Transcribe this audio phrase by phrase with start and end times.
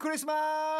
[0.00, 0.32] クリスマ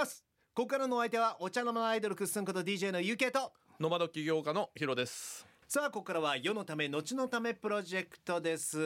[0.07, 0.25] ス。
[0.55, 3.53] ここからのお相手はお茶の間のアイドルくっすんこと DJ のゆけと。
[3.79, 5.47] ノマド起業家のヒロです。
[5.69, 8.83] さあここからは世のため後のためプロジェクトです、い。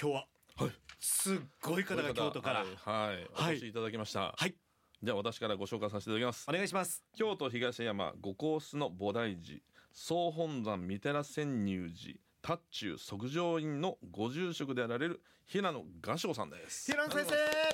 [0.00, 0.26] 今日は、
[1.00, 2.60] すっごい方が京都から。
[2.60, 2.64] は
[3.12, 4.32] い、はい、お越しいただきました。
[4.36, 4.54] はい。
[5.02, 6.46] じゃあ私からご紹介させていただきます。
[6.48, 6.52] お。
[6.52, 7.02] 願いします。
[7.16, 9.58] 京都東山五コースの菩提寺
[9.92, 16.92] 総本山御寺潜入寺達中即上院のご住職であられる平野雅章さんです。
[16.92, 17.69] 平野先生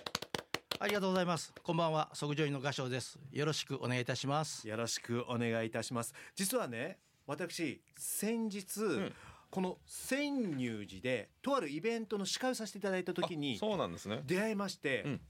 [0.87, 1.53] ありがとうございます。
[1.65, 3.19] こんばんは、即上院の画商です。
[3.33, 4.69] よろしくお願いいたします。
[4.69, 9.13] よろしくお願いいたします実はね私先日、ん
[9.51, 14.23] この潜入寺でとあるイベントの司会をさせていただいた時にそうなんですね。
[14.27, 15.21] 出会いまして、うん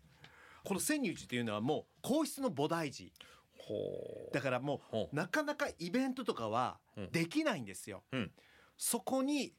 [0.62, 3.10] この潜入寺っていうのはもう皇室の菩提寺
[3.56, 8.16] ほだからもほううなかなかイベントとかはうんできないんですよ、う。
[8.18, 8.30] うん。
[8.76, 9.54] そこに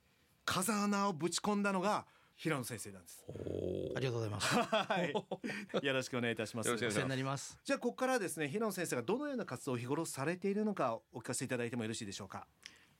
[0.46, 2.06] 風穴をぶち込んだのが
[2.38, 3.24] 平野先生なんです。
[3.26, 4.56] ほありがとうございます。
[4.56, 5.12] はい。
[5.86, 6.68] よろしくお願いいたします。
[6.68, 7.58] よろしくお願いしますお世話になります。
[7.66, 12.48] じゃあここからはですね平野先生がどのような活動を日頃されているのかお聞かせいただいてもよろしいでしょうか？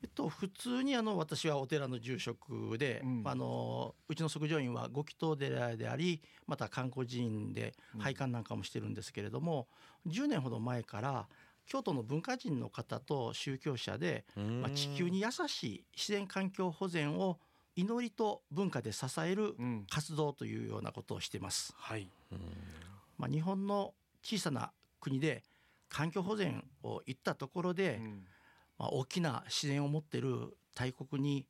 [0.04, 3.24] えっと、普通にあの私はお寺の住職で、うん。
[3.26, 9.68] あのうちの即上院はご祈祷寺でありまた観光寺院で拝観なんかもしてるんですけれども、
[10.08, 11.28] 10年ほど前から
[11.66, 14.62] 京都の文化人の方と宗教者で、うん。
[14.62, 17.40] まあ、地球に優しい自然環境保全を
[17.78, 19.86] 祈りと文化で支えるうん。
[19.90, 21.74] 活動というようなことをしています。
[21.78, 22.10] はい。
[23.18, 25.44] まあ、日本の小さな国で
[25.88, 28.26] 環境保全を言ったところで、うん。
[28.80, 31.46] まあ、大きな自然を持ってる大国に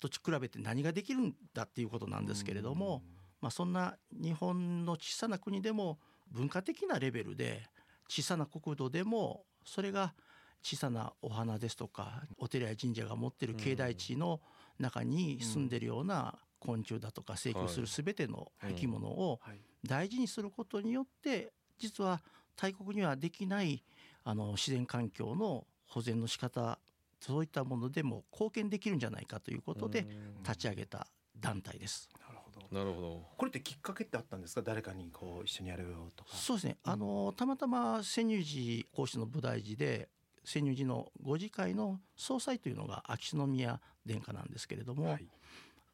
[0.00, 3.02] と比べて何ができるんだっていうことなんですけれども、
[3.40, 5.98] まあ、そんな日本の小さな国でも
[6.30, 7.62] 文化的なレベルで
[8.08, 10.14] 小さな国土でもそれが
[10.62, 14.40] 小さなお花ですとかお寺や神社が持ってる境内地の
[14.80, 22.20] 中に住んでるような昆虫だとか生育する全ての生き物をはい大事にすることによって実は
[22.54, 23.82] 大国にはできない
[24.24, 26.78] あの自然環境の保全の仕方
[27.18, 30.06] そういったものでも貢献できるんじゃないかということで
[30.42, 31.06] 立ち上げた
[31.38, 32.10] 団体です。
[32.20, 32.74] なるほどう。
[32.74, 33.26] なるほど。
[33.38, 34.60] これってきっかけってあったんですか？
[34.60, 36.76] 誰かにこう一緒にやるよとかそうですね。
[36.82, 40.10] あのたまたま潜入寺講師の菩提寺で
[40.50, 45.28] 潜入寺のご次会の総裁というのが秋篠宮殿下なんですけれども、はい。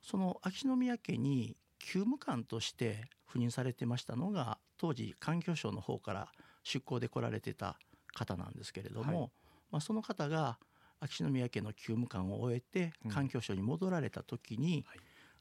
[0.01, 6.29] その秋篠宮家に厩務官として赴任されてましたのが当時環境省の方から
[6.63, 7.79] 出向で来られてた
[8.15, 9.31] 方なんですけれども、はい。
[9.73, 10.59] まあ、その方が
[11.01, 13.11] 秋篠宮家の厩務官を終えてうん。
[13.11, 14.99] 環境省に戻られた時に、はい。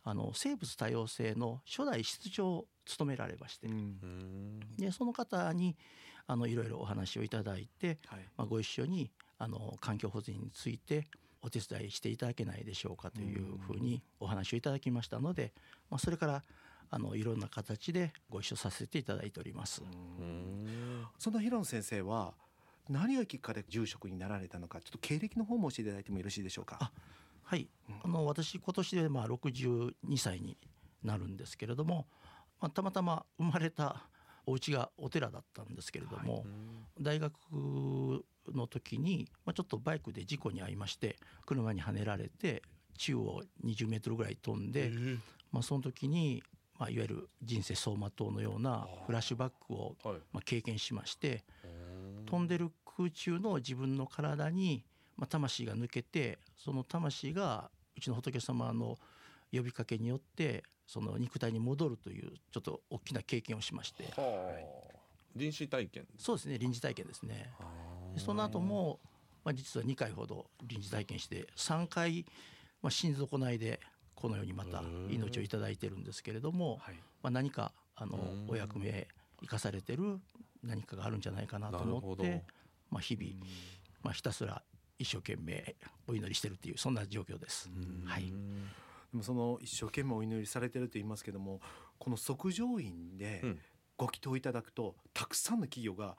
[0.07, 4.59] あの生物多様性の初代室長を務められまして、うんうん。
[4.77, 5.77] でその方に
[6.27, 11.07] あのいろいろお話をいただいて、はいまあ、ご一緒にあの環境保全について
[11.41, 15.53] お手伝いしていただけないでしょうかというふうにお話をいただきましたので、
[15.89, 16.41] まあ、それから
[16.89, 19.83] あのいろんな形でご一緒させていただいております。
[19.83, 21.05] うん。
[21.19, 22.33] その平野先生は
[22.89, 26.77] 何がきっかけで住職になられたのかちょっと経歴の方も教えていただいてもよろしいでしょうか？
[26.79, 26.91] あ
[27.43, 27.67] はい、
[28.03, 30.57] あの私今年でまあ62歳に
[31.03, 32.07] なるんですけれども、
[32.59, 34.07] まあ、たまたま生まれた
[34.45, 36.45] お家がお寺だったんですけれども、
[36.99, 37.33] 大学
[38.53, 42.61] の時に、まあ、ちょっとバイクで事故に遭いまして車にはねられて
[42.97, 44.91] 宙を20メートルぐらい飛んで、
[45.51, 46.43] まあ、その時に、
[46.79, 50.15] まあ、いわゆる人生走馬灯のようなフラッシュバックをはい。
[50.31, 51.43] まあ経験しまして
[52.25, 54.85] 飛んでる空中の自分の体に、
[55.17, 58.97] まあ、魂が抜けてその魂がうちの仏様の
[59.51, 64.03] 呼びかけによってその肉体に戻るというちょっと大きな経験をしまして。
[64.15, 64.55] は
[64.91, 64.95] あ。
[65.35, 66.07] 臨死体験。
[66.17, 66.57] そうですね。
[66.57, 67.51] 臨時体験ですね。
[68.13, 68.99] でその後も、
[69.43, 72.25] まあ、実は2回ほど臨時体験して3回、
[72.81, 73.79] まあ、心底内で
[74.13, 76.95] このようにまた命をいただいてるんですけれども、はい。
[77.21, 78.49] まあ、何かあのうん。
[78.49, 79.07] お役目
[79.41, 80.19] 生かされてる
[80.63, 82.43] 何かがあるんじゃないかなと思って、
[82.89, 83.45] まあ、日々、
[84.03, 84.63] まあ、ひたすら
[84.97, 85.75] 一生懸命
[86.07, 87.69] お祈りしてるっていうそんな状況です。
[88.05, 88.33] はい、
[89.15, 91.61] でもその一生懸命お祈りされてると言いますけども
[91.97, 93.59] この即上院でうん。
[93.97, 96.17] ご祈祷いただくとたくさんの企業が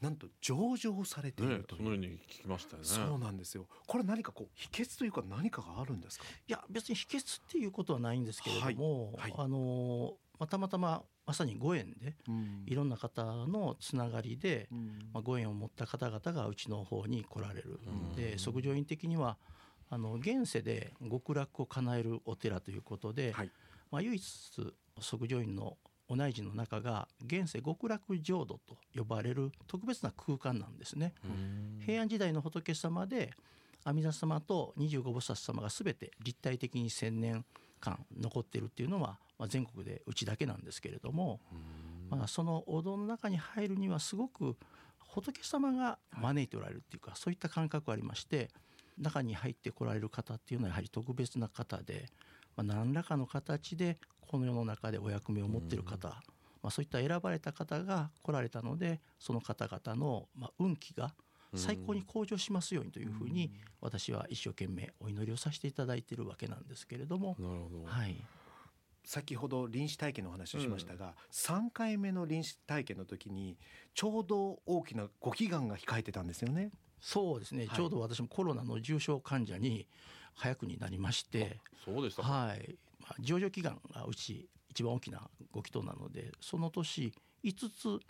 [0.00, 2.88] なんと上場されていねる、という、そのように聞きましたよね。
[2.88, 3.66] そうなんですよ。
[3.88, 6.24] これ何かこう秘訣というか何かがあるんですか？
[6.24, 9.22] いや別に秘訣っていうことはないんですけれども、はい。
[9.22, 9.34] はい。
[9.38, 12.62] あのまあ、たまたままさにご縁でうん。
[12.64, 14.86] いろんな方のつながりで、うん。
[15.12, 17.80] まあ、ご縁を持った方々がうちの方に来られる、
[18.14, 19.36] で即上院的には
[19.88, 23.50] あの現世で極楽を叶えるお寺ということで、はい。
[23.90, 25.76] まあ、唯一即上院の
[26.08, 31.14] お内陣の中が現世極楽浄土と呼ばれる特別な空間なんですね。
[31.84, 33.32] 平安時代の仏様で
[33.84, 37.44] 阿弥陀様と25菩薩様が全て立体的に1,000年
[37.80, 41.40] 間残っているっていうのは、まあ、全国でうちだけなんですけれども、
[42.10, 44.56] まあ、そのお堂の中に入るにはすごく
[44.98, 48.50] 仏様が招いておられるっていうか、そういった感覚がありまして
[48.98, 52.06] 中に入ってこられる方っていうのはやはり特別な方で、
[52.56, 61.14] まあ、何らかの形でこの世の中でお役目を持っている方、まあ、そういった選ばれた方が来られたのでその方々のまあ運気が
[61.54, 68.16] 最高に向上しますようにというふうに私は一生懸命お祈りをさせていただいているわけなんですけれども、なるほど、はい、
[69.04, 73.56] 先ほど臨死体験のお話をしましたが、3回目の臨死体験の時に
[73.94, 76.70] ちょうど大きなご祈願が控えてたんですよね。
[77.00, 77.76] そうですね、はい。
[77.76, 79.86] ちょうど私もコロナの重症患者に
[80.34, 82.76] 早くになりまして、そうでしたか、はい。
[83.00, 85.22] まあ、上場祈願がうち一番大きな
[85.52, 87.12] ご祈祷なのでその年
[87.44, 88.00] 5つ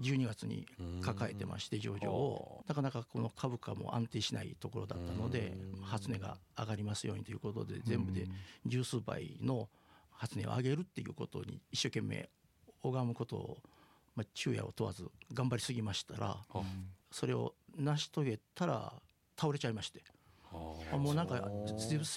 [0.00, 0.64] 12月に
[1.00, 2.64] 抱えてまして上場を。
[2.68, 5.82] なかなかこの株価も安定しないところだったのでうん。
[5.82, 8.28] 初値が上がりますようにということで全部で
[8.66, 9.68] 十数倍の
[10.12, 12.28] 初値を上げるっていうことに一生懸命
[12.82, 13.58] 拝むことを、
[14.14, 16.62] まあ、昼夜を問わず頑張りすぎましたらあ
[17.10, 18.92] それを成し遂げたら
[19.38, 20.02] 倒れちゃいまして。
[20.50, 20.96] はあ。
[20.96, 21.48] もうなんか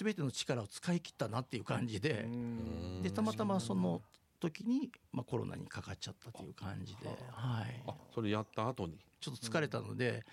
[0.00, 2.24] 全ての力を使い切ったなっていう感じで。
[2.24, 3.02] うん。
[3.02, 4.02] でたまたまその
[4.42, 8.98] 時に、まあ、コロナにかかっちゃったという感じで、はい、あそれやった後に？
[9.20, 10.24] ちょっと疲れたので、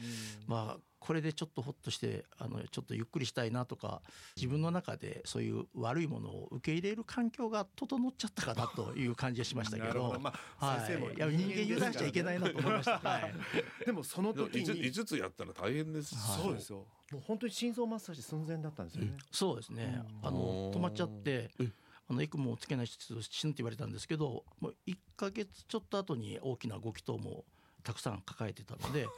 [0.47, 4.01] まあこれでちょっとほっとしてあのちょっとゆっくりしたいなとか
[4.35, 10.19] 自分の中でそういう悪いものを受け入れる環境が整っちゃったかなという感じがしましたけど なるほど。
[10.19, 12.99] まあ、はい、先生もいや人間油断しちゃいけないなと思いました。
[13.07, 16.41] はい、でもその時に5つやったら大変ですはい。
[16.41, 16.85] そうですよ。
[17.11, 19.17] もう本当に心臓マッサージ寸前だったんですよね。
[19.31, 20.03] そうですね。
[20.21, 21.71] あの止まっちゃってえ、
[22.09, 27.45] あのエクモをつけない人死ぬって言われたんですけど、もう1ヶ月ちょっと後に大きなご祈祷も
[27.83, 29.07] たくさん抱えてたので。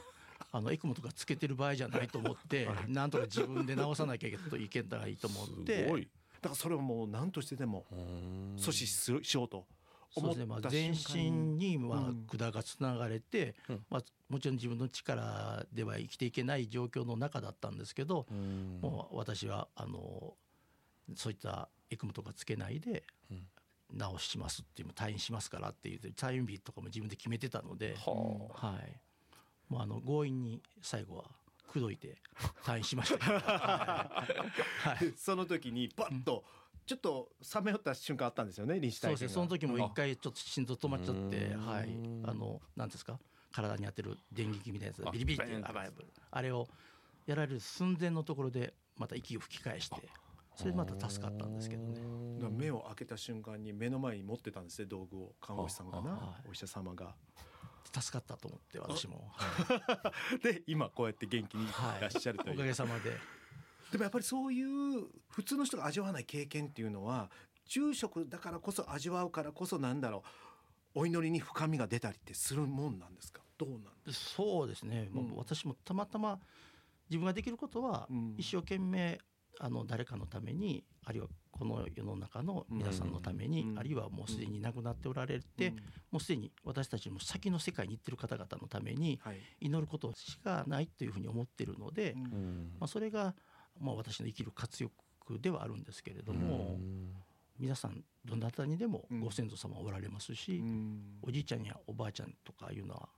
[0.54, 4.32] あのエクモとかつけてる場合じゃないと思って、なんとか自分で治さなきゃい
[4.68, 5.86] けないと思って。
[5.86, 8.56] だからそれをもう何としてでもうん。
[8.56, 12.26] 阻止するしようと思ったそうですね、まあ、全身にまあうん。
[12.26, 13.86] 管がつながれて、うん。
[13.88, 18.80] まあ、もちろん自分の力では生きていけない状況の中だったんですけど、うん。
[18.82, 20.34] もう私はあの
[21.14, 23.46] そういったエクモとかつけないでうん。
[24.18, 31.24] 治しますっていう退院しますからっていう退院日とかも自分で決めてたので、はい、もうあの強引に最後は
[31.68, 32.16] 口説いて
[32.64, 34.26] 退院しました は
[34.94, 34.98] い。
[34.98, 35.12] はい。
[35.16, 36.44] その時にバッと
[36.86, 39.28] ちょっと冷め寄った瞬間あったんですよね臨死そうですね。
[39.28, 39.34] 体験が。
[39.34, 41.66] その時も一回ちょっと心臓止まっちゃってうん。
[41.66, 41.88] はい。
[42.24, 43.18] あのなんですか？
[43.52, 45.54] 体に当てる電撃みたいなやつあビリビリって
[46.30, 46.66] あれを
[47.26, 49.96] やられる寸前のところでまた息を吹き返して
[50.56, 52.00] それでまた助かったんですけどね。
[52.50, 55.34] 目を開けた瞬間に目の前に持ってたんですね道具を。
[55.40, 57.14] 看護師さんがなお医者様が。
[57.94, 59.30] 助かったと思って私も。
[60.42, 61.68] で今こうやって元気にい。
[62.00, 62.54] らっしゃるという。
[62.54, 63.16] おかげさまで。
[63.90, 67.30] でもやっぱりそういう普通の人が味わわない経験っていうのは
[67.66, 70.22] 住職だからこそ味わうからこそなんだろ
[70.94, 73.42] うお祈りに深みが出たりってするもんなんですか？
[73.58, 75.36] どうなんですそうですね、もううん。
[75.36, 76.40] 私もたまたま
[77.10, 78.34] 自分ができることはうん。
[78.38, 79.20] 一生懸命
[79.60, 83.78] あの誰かのためにあるいはこの世の中の皆さんのために、うん。
[83.78, 85.76] あるいはもうすでに亡くなっておられて、うん。
[85.76, 85.80] も
[86.14, 89.36] うすでに私たちも先の世界に行ってる方々のためにはい。
[89.60, 92.14] 祈ることしかないというふうに思っているので、
[92.80, 93.34] まあ、それが、
[93.80, 96.78] まあ、私の生きる活力ではあるんですけれども、
[97.58, 99.20] 皆さんどなたにでもうん。
[99.20, 101.00] ご先祖様おられますし、うん。
[101.22, 103.08] おじいちゃんやおばあちゃんとかいうのは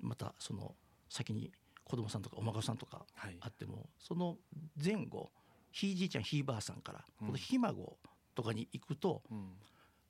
[0.00, 0.74] またその
[1.08, 1.52] 先に
[1.84, 3.36] 子供さんとかお孫さんとかはい。
[3.40, 4.36] あってもその
[4.82, 5.30] 前後
[5.76, 7.26] ひいじいちゃんひいばあさんから、うん。
[7.26, 7.98] このひ孫
[8.34, 9.52] とかに行くとうん。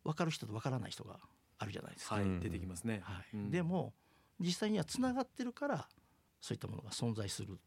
[0.04, 1.18] 分かる人と分からない人が
[1.58, 2.14] あるじゃないですか。
[2.14, 2.40] はいうん。
[2.40, 3.00] 出てきますね。
[3.02, 3.24] はい。
[3.34, 3.50] うん。
[3.50, 3.92] でも
[4.38, 5.88] 実際にはつながってるから
[6.40, 7.58] そういったものが存在する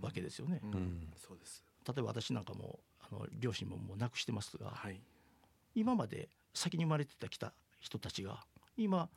[0.00, 0.60] わけですよね。
[0.62, 0.70] うん。
[0.70, 1.10] うん。
[1.16, 1.64] そうです。
[1.84, 5.00] 例えば私なんかもあの両親ももう亡くしてますが、はい。
[5.74, 8.44] 今まで先に生まれてたきた人たちが
[8.76, 9.08] 今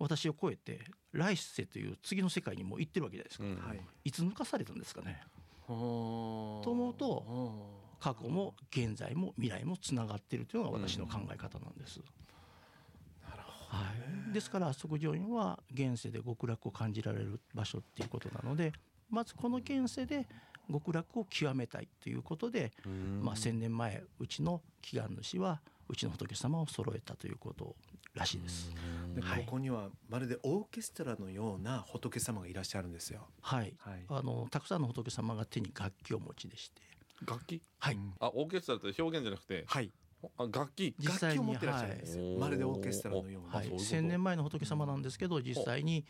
[0.00, 0.80] 私を超えて
[1.12, 3.68] 来世という次の世界にもう行ってるわけじゃないですか、うん。
[3.68, 3.80] はい。
[4.04, 5.22] いつ抜かされたんですかね
[5.66, 7.24] とと思うと
[8.00, 12.00] 過去も現在も未来もつながっているというのが私の考え方なんです、
[13.28, 13.84] なるほは
[14.30, 18.72] い、ですから即上院は現世で極楽を感じられる場所っていうことなので
[19.10, 20.26] まずこの現世で
[20.70, 23.20] 極楽を極めたいということで、うん。
[23.22, 27.76] まあ、1,000年前うちの祈願主はうちの仏様を揃えたということ
[28.16, 28.70] らしいです。
[29.14, 29.44] どではい。
[29.44, 33.28] ここにはまるでオーケストラのような仏様がいらっしゃるんですよ。
[33.40, 34.04] はい、はい。
[34.08, 36.82] あのたくさんの仏様が手に楽器をお持ちでして、
[37.26, 37.62] 楽器？
[37.78, 38.14] はい、うん。
[38.18, 39.64] あオーケストラって表現じゃなくて？
[39.66, 39.92] はい。
[40.38, 40.94] あ楽器？
[40.98, 42.36] 実際に楽器を持ってらっしゃるんですよ、はい。
[42.38, 46.04] まるでオーケストラのような、はい、千年前の仏様なんですけど実際に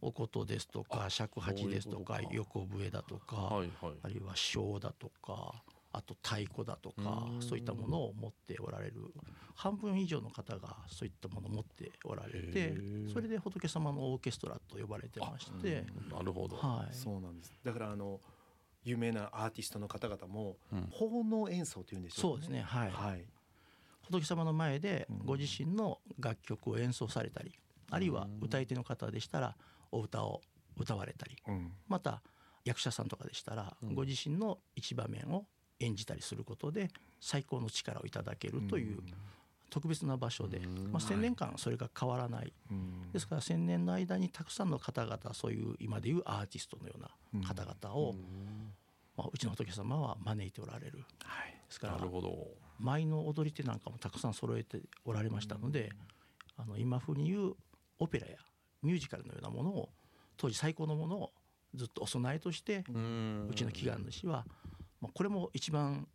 [0.00, 3.60] お琴ですとか尺八ですとか横笛だとか、あ
[4.08, 5.62] るいは笙だとか
[5.92, 7.42] あと太鼓だとかうん。
[7.42, 9.12] そういったものを持っておられる。
[9.54, 17.52] 半分以上の方がそういったものを持っておられへてーそれで仏様のオーケストラと呼ばれてまして、なるほど、はい、そうなんです。
[17.62, 18.20] だからあの
[18.84, 20.88] 有名なアーティストの方々もうん。
[20.90, 23.24] 奉納演奏というんでしょそうですねはい、はい。
[24.02, 25.18] 仏様の前でうん。
[25.24, 27.52] ご自身の楽曲を演奏されたり
[27.90, 29.56] あるいは歌い手の方でしたら
[29.90, 30.40] お歌を
[30.76, 31.36] 歌われたり。
[31.46, 31.72] うん。
[31.86, 32.22] また
[32.64, 33.94] 役者さんとかでしたらうん。
[33.94, 35.46] ご自身の一場面を
[35.82, 38.98] 演じたりすることで最高の力をいただけるという
[39.70, 40.92] 特別な場所で、うん。
[40.92, 42.52] まあ、1,000年間それが変わらない。
[42.70, 43.10] うん。
[43.12, 48.14] ですから1,000年の間にたくさんの方々そういう今でいうアーティストのような方々を、
[49.16, 51.04] まあ、うちの仏様は招いておられる。
[51.24, 51.52] はい。
[51.52, 52.48] ですからなるほど。
[52.78, 55.90] 舞の踊り手なんかもたくさん揃えておられましたので、
[56.56, 57.54] あの今風に言う
[57.98, 58.36] オペラや
[58.82, 59.88] ミュージカルのようなものを
[60.36, 61.32] 当時最高のものを
[61.74, 63.48] ずっとお供えとして、うん。
[63.50, 64.44] うちの祈願主は、
[65.02, 66.06] まあ、これも一番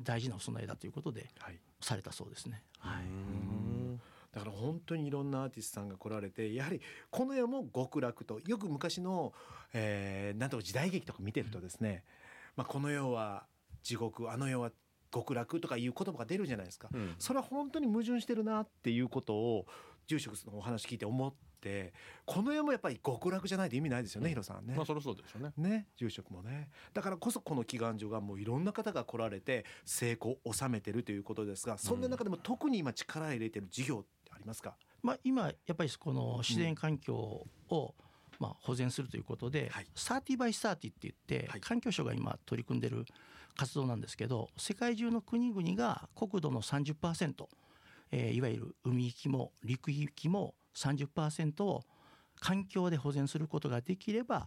[0.00, 1.58] 大事なお供えだということではい。
[1.80, 2.62] されたそうですね。
[2.78, 3.04] はい。
[3.04, 4.00] うん。
[4.32, 9.32] だから本当にいろんなアーティストさんが来られてやはりこの世も極楽とよく昔の、
[9.72, 12.04] えーなんとか時代劇とか見てるとですね、
[12.54, 13.46] まあ、この世は
[13.82, 14.70] 地獄あの世は
[15.12, 16.88] 極楽とかいう言葉が出るじゃないですか。
[16.92, 17.14] うん。
[17.18, 19.66] それは本当に矛盾してるなっていうことを
[20.06, 21.32] 住職のお話聞いて思っ
[21.66, 21.92] て
[22.24, 24.30] この世もやっぱり極楽じゃないと意味ないですよね、うん。
[24.30, 24.74] ヒロさんね。
[24.76, 25.52] まあそりゃそうですよね。
[25.56, 26.70] ね住職もね。
[26.94, 37.94] だからこそこの祈願所がもういろんな方が来られて成功を収めてるということですがそんな中でも特に今力入れてる事業ってありますか、まあ、今やっぱりこの自然環境を
[38.38, 39.86] まあ保全するということで、はい。
[39.94, 41.60] サーティバイサーティって言って、はい。
[41.60, 43.04] 環境省が今取り組んでる
[43.56, 47.46] 活動なんですけど世界中の国々が国土の30%、
[48.12, 51.82] えーいわゆる海域も陸域も30%を
[52.40, 54.46] 環境で保全することができれば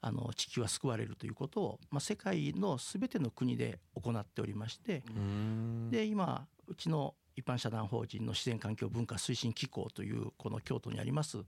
[0.00, 5.90] あの地球は救われるということを、まあ、世界の全ての国で行っておりまして、うん。
[5.90, 11.38] で今うちの一般社団法人の自然環境文化推進機構というこの京都にあります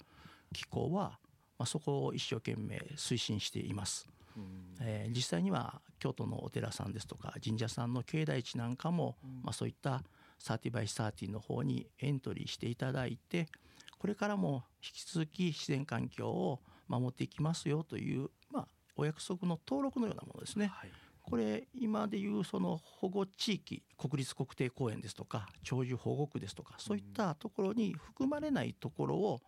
[0.53, 1.19] 機構は、
[1.59, 4.09] まあ、そこを一生懸命推進しています。
[4.37, 4.77] うん。
[4.81, 10.03] えー実際には京都のお寺さんですとか神社さんの境内地なんかも、まあ、そういった
[10.39, 13.49] サーティバイサーティの方にエントリーしていただいて
[13.99, 20.67] これからも引き続き自然環境を守っていきますよという、まあ、お約束の登録のようなものですね。
[20.67, 20.91] はい
[21.29, 29.41] これ今でいうその保護地域国立国定公園ですとか長寿保護区ですとかそういったところに含まれないところを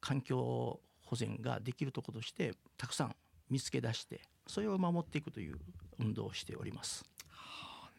[0.00, 3.16] 環境保全ができるところとしてたくさん
[3.50, 5.58] 見つけ出してそれを守っていくという
[5.98, 7.04] 運動をしております。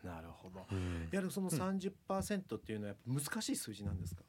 [0.03, 4.21] なるほどうんやはりその30%っていうのはやっぱ難しい数字なんですか、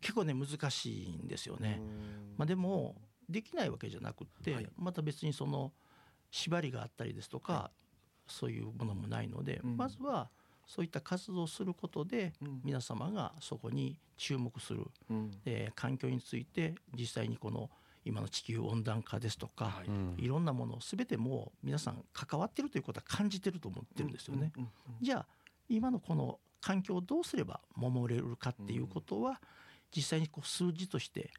[0.00, 1.78] 結構ね難しいんですよね。
[1.80, 2.34] うん。
[2.36, 2.96] まあ、でも
[3.28, 4.68] できないわけじゃなくって、はい。
[4.76, 5.72] また別にその
[6.30, 7.70] 縛りがあったりですとか、
[8.26, 9.76] そういうものもないので、うん。
[9.76, 10.30] まずは
[10.66, 12.60] そういった活動をすることでうん。
[12.64, 14.86] 皆様がそこに注目する。
[15.10, 15.30] うん。
[15.44, 17.70] で環境について実際にこの
[18.04, 19.86] 今の地球温暖化ですとか、はい。
[19.86, 20.14] うん。
[20.18, 24.52] いろんなものを全てもう皆さん関わってるということは感じてると思ってるんですよね。
[24.56, 24.62] うん。
[24.62, 24.70] うん。
[25.02, 25.26] じゃあ
[25.68, 29.40] 今のこの環境をどうすれば守れるかっていうことは、
[29.94, 31.30] 実際にこう数字として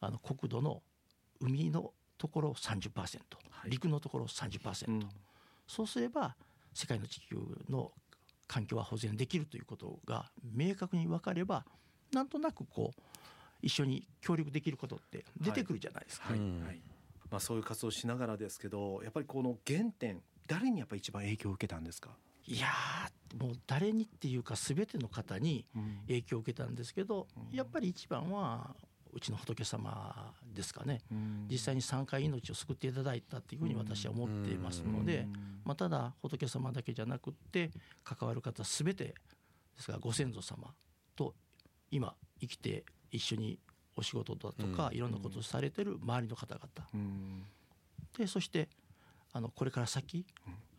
[0.00, 0.82] あの国土の
[1.40, 3.70] 海のところ30%、はい。
[3.70, 5.00] 陸のところ30%、うん。
[5.66, 6.36] そうすれば
[6.74, 7.36] 世界の地球
[7.68, 7.92] の
[8.46, 11.64] 環境は保全できるということが明確に分かれば
[12.12, 13.00] なんとなくこう
[13.62, 16.28] 一緒に協力できることって出てくるじゃないですか。
[16.30, 16.38] はい。
[16.38, 16.64] うん。
[16.66, 16.82] はい。
[17.30, 22.10] まあ、そういう活動をしながらですけどやっぱりこの原点誰にやっぱり一番影響を受けたんですか、
[22.46, 25.64] いやーもう誰にっていうか全ての方に
[26.08, 27.56] 影響を受けたんですけど、うん。
[27.56, 28.74] やっぱり一番は
[29.12, 31.00] うちの仏様ですかね。
[31.10, 31.46] うん。
[31.50, 35.26] 実際に3回命を救っていただいたっていうふうに私は思っていますので、
[35.64, 37.70] まあ、ただ仏様だけじゃなくって
[38.02, 39.14] 関わる方全てで
[39.78, 40.74] すからご先祖様
[41.16, 41.34] と
[41.90, 43.58] 今生きて一緒に
[43.96, 44.96] お仕事だとか、うん。
[44.96, 46.68] いろんなことをされてる周りの方々。
[46.94, 47.44] うん。
[48.18, 48.68] でそして
[49.32, 50.26] あのこれから先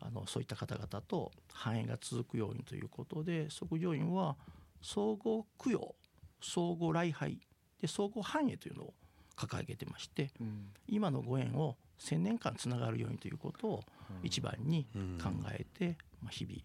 [0.00, 4.36] あのそういった方々と繁栄が続くようにということで即上院は
[4.80, 5.94] 総合供養
[6.40, 7.40] 総合礼拝
[7.80, 8.94] で総合繁栄というのを
[9.36, 10.68] 掲げてましてうん。
[10.86, 13.84] 今のご縁を1,000年間つながるようにということを
[14.22, 14.86] 一番に
[15.22, 16.56] 考えて、まあ、日々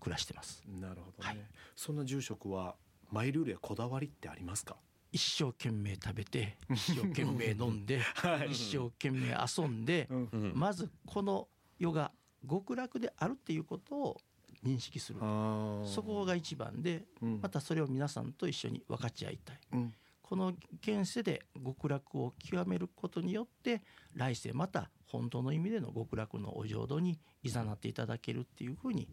[0.00, 0.62] 暮らしてます。
[0.80, 1.38] なるほどね、はい。
[1.74, 2.76] そんな住職は
[3.10, 4.76] マイルールやこだわりってありますか？
[5.14, 8.02] 一生懸命食べて一生懸命飲んで、
[8.50, 10.08] 一生懸命遊んで、
[10.54, 11.46] まずこの
[11.78, 12.10] 世が
[12.50, 14.20] 極楽であるっていうことを
[14.64, 15.20] 認識する。
[15.20, 17.40] そこが一番でうん。
[17.40, 19.60] またそれを皆さんと一緒に分かち合いたい。
[19.74, 19.94] うん。
[20.20, 23.82] この現世で極楽を極めることによって
[24.14, 29.06] 来世また本当の意味での極楽のお浄土に誘っていただけるっていうふうに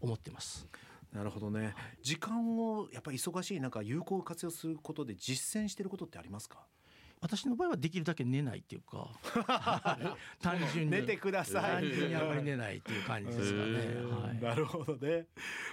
[0.00, 0.66] 思ってます。
[1.16, 1.74] なるほどね。
[2.02, 6.66] 時間をやっぱり忙しい中有効活用することで実践してることってありますか？
[7.22, 9.08] 私の場合はできるだけ寝ないっていうか
[10.42, 10.90] 単純に。
[10.90, 11.82] 寝てください。
[11.82, 13.72] 単純にあまり寝ないっていう感じですかね。
[14.26, 14.40] はい。
[14.42, 15.26] なるほどね。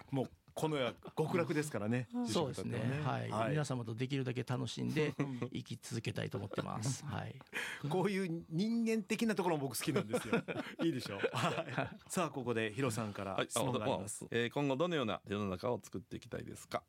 [0.09, 2.79] もうこの世極楽ですからねそうですね。
[3.03, 5.13] はい、ったらね皆様とできるだけ楽しんで
[5.51, 7.03] 生き続けたいと思ってます。
[7.05, 7.35] はい。
[7.89, 10.41] こういう人間的なところも僕好きなんですよ。
[10.83, 16.83] いいでしょう、はい、さあここでヒロさんからはい、質問があります、えー今後どのような世の中を作っていきたいですか？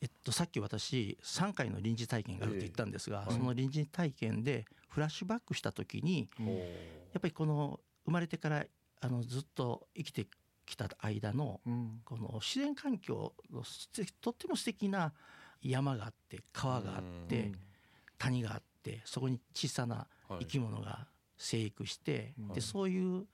[0.00, 8.66] えっとさっき私3回の臨時体験があると言ったんですが、ええその臨時体験でフラッシュバックした時にうんやっぱりこの生まれてから
[9.00, 10.26] あのずっと生きて
[10.70, 12.00] きた間のうん。
[12.04, 13.62] この自然環境の
[14.20, 15.12] とっても素敵な
[15.62, 17.58] 山があって川があってうん。
[18.18, 20.40] 谷があってそこに小さなはい。
[20.40, 23.26] 生き物が生育して、はいでそういう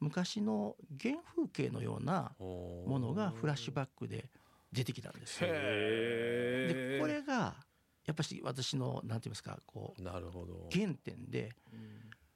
[0.00, 4.28] 昔の原風景のようなもものがフラッシュバックで
[4.72, 7.54] 出てきたんですでこれが
[8.04, 10.02] やっぱし私のなんて言いますかこう。
[10.04, 11.52] 原点で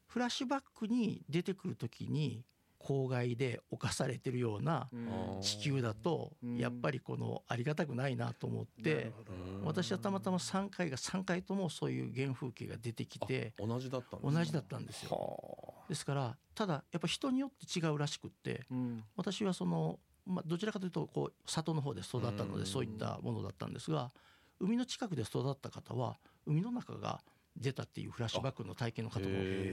[0.07, 2.45] フラッシュバックに出てくる時に
[2.81, 5.41] 公害で侵されてるようなうん。
[5.43, 6.57] 地球だとうん。
[6.57, 9.13] やっぱりこのありがたくないなと思って
[9.61, 14.39] うん私はたまたま3回が3回ともそういう原風景が出てきてあ同じだったんですね。
[14.39, 15.11] 同じだったんですよ。
[15.11, 19.05] はですからただやっぱ人によって違うらしくってうん。
[19.17, 22.61] 私はその、まあ、どちらかというとこう里の方で育ったのうん。
[22.61, 24.11] でそういったものだったんですが
[24.59, 27.21] 海の近くで育った方は海の中が
[27.57, 29.27] 出たっていうフラッシュバックの体験の方も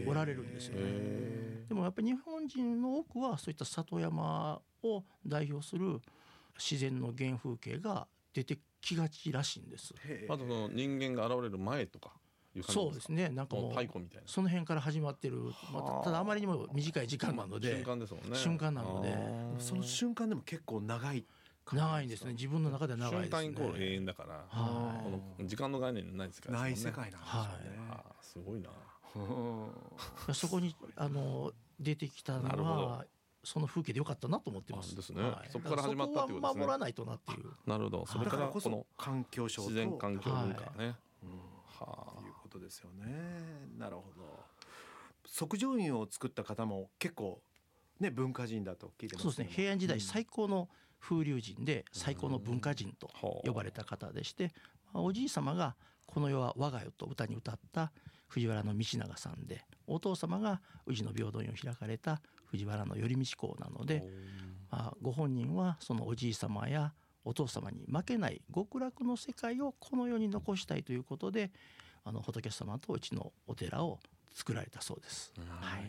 [0.07, 0.81] おられるんですよね。
[0.83, 6.01] へでもやっぱり日本人の多くはそういった里山を代表する
[6.57, 9.93] 自然の原風景が出てきがちらしいんです。
[10.05, 12.11] へまずその人間が現れる前とか
[12.55, 13.29] いう感じそうですね。
[13.29, 14.27] なんかもうもう太古みたいな。
[14.27, 15.37] その辺から始まってる、
[15.71, 15.99] まあはあ。
[15.99, 17.69] たただあまりにも短い時間なので。
[17.75, 18.35] 瞬間ですもんね。
[18.35, 19.15] 瞬間なので。
[19.59, 21.25] その瞬間でも結構長い
[21.73, 22.33] 長いんですね。
[22.33, 23.43] 自分の中では長いですね。
[23.43, 25.09] 瞬間イコール永遠だからはこ
[25.39, 28.69] の時間の概念ないねない世界なんですよね、あーすごいな。
[29.15, 30.35] うん。
[30.35, 33.05] そこにあの出てきたのは
[33.43, 34.93] その風景でよかったなと思ってます。
[34.93, 35.21] あですね。
[35.49, 36.41] そこから始まったってことですね。
[36.41, 37.51] そこは守らないとなっていう。
[37.65, 38.05] なるほど。
[38.05, 40.95] それだかかららこの環境省と自然環境文化ね。
[41.23, 41.29] うん。
[41.65, 43.05] はということですよね。
[43.77, 44.43] なるほど。
[45.25, 47.41] 即上院を作った方も結構
[47.99, 49.49] ね文化人だと聞いてますそうですね。
[49.49, 50.01] 平安時代うん。
[50.01, 50.67] 最高の
[50.99, 53.09] 風流人で最高の文化人と
[53.43, 54.51] 呼ばれた方でして、
[54.93, 57.91] まあおじい様が「この世は我が世」と歌に歌った
[58.27, 64.03] 藤原道長さんでお父様が宇治の平等院を開かれた藤原の頼道公なので、
[64.69, 71.51] まあ、ご本人はそのおじい様やお父様に負けない極楽の世界をこの世に残したいということで
[72.03, 73.99] あの仏様とうちのお寺を
[74.33, 75.33] 作られたそうです。
[75.37, 75.81] はい。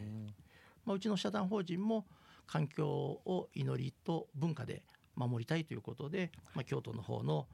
[0.85, 2.07] まあ、うちの社団法人も
[2.47, 4.83] 環境を祈りと文化で
[5.19, 7.47] 守りたいということで、まあ、京都の方の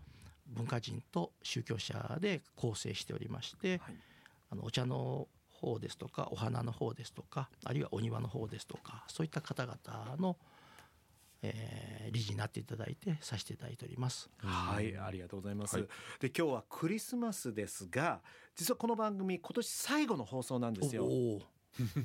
[0.46, 3.94] 文化人と宗教者で構成しておりまして、はい
[4.50, 10.37] あのお茶の方ですとかお花の方ですとかあるいはお庭の方ですとかそういった方々の、
[11.42, 14.29] えー理事になっていただいてさせていただいております。
[14.37, 15.77] はい、ありがとうございます。
[15.77, 15.87] はい
[16.20, 18.20] で今日はクリスマスですが、
[18.55, 21.05] 実はこの番組今年最後の放送なんですよ。
[21.05, 21.42] おお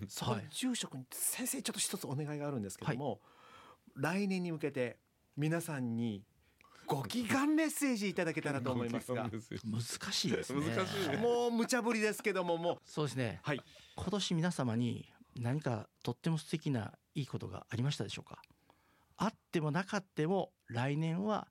[0.08, 3.20] そこではい住職に先生ちょっと一つお願いがあるんですけども、
[3.96, 4.98] 来年に向けて
[5.40, 6.22] 皆さんに
[6.86, 9.30] ご祈願メッセージいただけたらと思いますが、
[9.64, 10.60] 難しいですね。
[10.60, 11.16] 難しいね。
[11.16, 12.58] もう無茶ぶりですけども。
[12.58, 13.40] もうそうですね。
[13.44, 13.62] はい。
[13.96, 18.42] 今年皆様に何かとっても素敵ないいことがありましたでしょうか？
[19.16, 21.48] あってもなかっても来年は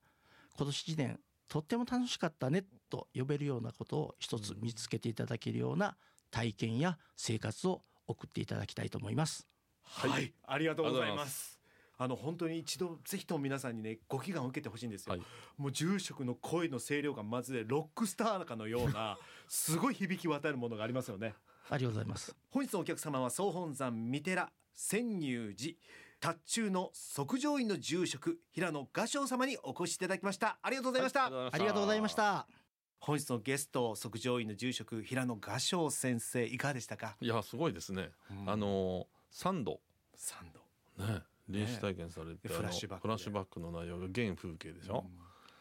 [0.59, 5.97] 今年1年とっても楽しかったねと呼べるようなことを一つ見つけていただけるような
[6.31, 9.47] 体験や生活を送っていただきたいと思います。
[9.83, 11.17] はい、ありがとうございありがとうございま。
[11.17, 11.58] ます
[12.01, 15.15] あの本当に一度ぜひとも皆さんにねご祈願を受けてほしいんですよ。
[15.15, 15.23] はい。
[15.57, 21.35] もう住職の声の声量がまずでロックスターかのような すごい響き渡るものがありますよね。
[21.69, 22.37] ありがとうございます。
[22.51, 25.75] 本日のお客様は総本山三寺千入寺
[26.21, 30.59] 達中の即上院の住職平野雅章様にお越しいただきました。
[30.63, 32.47] ありがとうございました、ありがとうございました。
[33.01, 38.11] 本日のゲスト即上院の住職平野雅章先生いかがでしたか、いやすごいですね。
[38.31, 38.51] うん。
[38.51, 39.81] あの3度。
[40.15, 41.05] 三度。
[41.05, 43.09] ね臨死体験されてフラッシュバックで。
[43.09, 45.05] フラッシュバックの内容が原風景でしょ？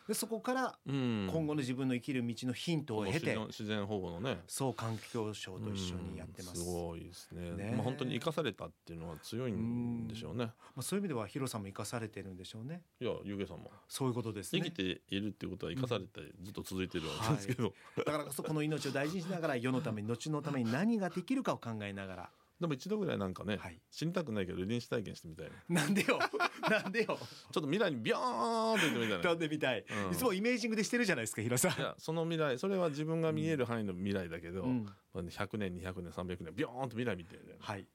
[0.08, 1.30] でそこからうん。
[1.30, 4.40] 今後の自分の生きる道のヒントを経て、自然自然保護のね。
[4.48, 6.60] そう環境省と一緒にやってます。
[6.60, 7.52] うんすごいですね。
[7.52, 7.74] ね。
[7.76, 10.46] まあ本当に生かされたっていうのは強いんでしょうね。
[10.46, 12.84] まあそういう意味ではヒロさんも生かされてるんでしょうね。
[13.02, 14.62] いやゆうげさんもそういうことですね。
[14.62, 17.74] 生きているっていうことは生かされてずっと続いてるわけですけど、
[18.06, 23.80] だからこそこの命を大事にしながら世のために後のために何ができるかを考えながらでも一度ぐらいなんかね、はい。
[23.92, 26.20] 死にたくないけど臨死体験してみたいねなんでよ。
[26.70, 27.06] なんでよ。
[27.08, 27.18] ちょっ
[27.54, 30.12] と未来にビョーンって言ってみたい飛なんでみたい、うん。
[30.12, 31.70] いつもイメージングでしてるじゃないですかヒロさ。
[31.70, 34.86] んいやその未来それは自分が見える範囲の未来だけど、うん。
[35.14, 37.88] まあね100年200年300年ビョーンと未来見てるねはい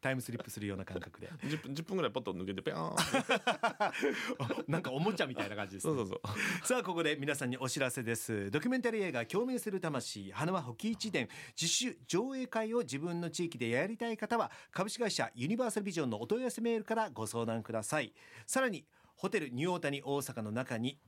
[0.00, 1.28] タイムスリップするような感覚で。
[1.44, 6.38] 10分 ,10 分ぐらいポッと抜けてピョーンなんかおもちゃみたいな感じです、ね、そうそうそう。
[6.66, 8.50] さあここで皆さんにお知らせです。
[8.50, 11.28] ドキュメンタリー映画共鳴する魂花輪保木一伝。
[11.60, 18.12] 自主上映会を自分の地域でやりたい方は株式会社ユニバーサルビジョンのお問い合わせメールからご相談ください。
[18.46, 18.86] さらに
[19.16, 20.98] ホテルニューオータニ大阪の中に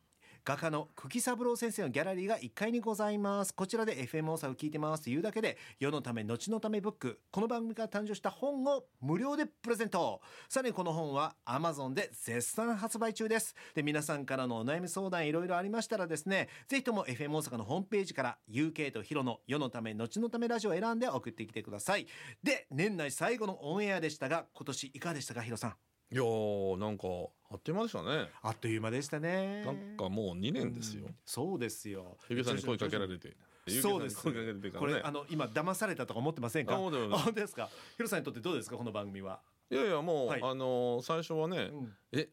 [0.44, 3.55] 画家の久喜三郎先生のギャラリーが1階にございます。
[3.55, 5.05] こちらで FM 大阪を聞いてます。
[5.05, 7.20] というだけで世のため後のためブック。
[7.31, 10.20] この番組から誕生した本を無料でプレゼント。
[10.48, 13.55] さらにこの本は Amazon で絶賛発売中です。
[13.76, 22.09] で皆さんからのお悩み相談いろいろありましたらですねぜひとも FM 大阪のホームページから UK とヒロの世のため後のためラジオを選んで送ってきてください。
[22.42, 25.91] で年内最後のオンエアでしたが今年いかがでしたかヒロさん？
[26.12, 27.07] いやーなんか
[27.51, 28.29] あっという間でしたね。
[28.42, 29.64] あっという間でしたね。
[29.64, 31.07] なんかもう2年ですよ。
[31.07, 31.14] うん。
[31.25, 32.16] そうですよ。
[32.29, 33.35] ゆげさんに声かけられて。
[33.81, 34.27] そうです。
[34.29, 34.70] ね。
[34.79, 36.77] これあの今騙されたとか思ってませんか？
[36.79, 37.68] 本当ですか？
[37.96, 38.77] ヒロさんにとってどうですか？
[38.77, 40.42] この番組は、いやいやもう、はい。
[40.42, 41.94] あのー最初はね、うん。
[42.12, 42.29] え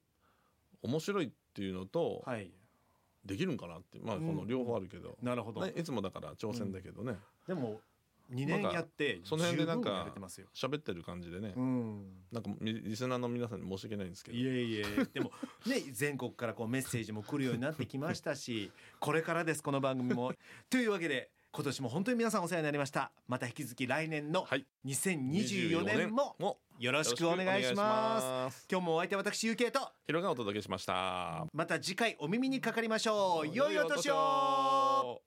[0.82, 2.52] 面白いっていうのと、はい。
[3.26, 4.00] できるんかなって。
[4.00, 7.18] まあこの両方あるけど、なるほど、ね、いつもだから挑戦だけどね。
[7.48, 7.82] でも
[8.32, 10.48] 2年やってその辺でなんかれてますよ。
[10.54, 12.06] 喋ってる感じでね、うん。
[12.32, 14.38] なんかみリスナーの皆さんに申し訳ないんですけど。
[14.38, 15.32] いえいえでも
[15.66, 20.34] ね 全国からこうメッセージも来るようになってきましたし これからですこの番組も。
[20.70, 23.12] というわけで今年も本当に皆さんお世話になりました。
[23.28, 24.66] また引き続き来年のはい。
[24.86, 26.60] 2024年もも。
[26.80, 28.62] よろしくお願いします。
[28.62, 28.68] す。
[28.72, 29.92] 今日もお相手は私 UK と。
[30.06, 31.46] ヒロがお届けしました。
[31.52, 33.48] また次回お耳にかかりましょう。
[33.54, 35.22] 良いお年を